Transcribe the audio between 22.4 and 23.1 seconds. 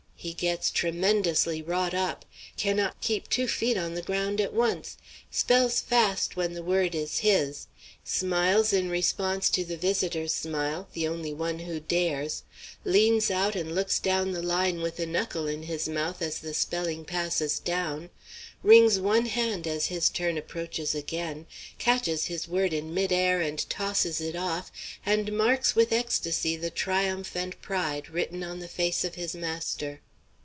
word in